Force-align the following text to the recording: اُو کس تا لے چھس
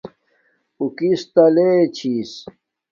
اُو 0.79 0.85
کس 0.97 1.21
تا 1.33 1.45
لے 1.55 1.69
چھس 1.95 2.31